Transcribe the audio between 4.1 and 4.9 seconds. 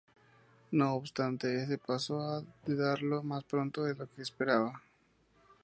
esperaba.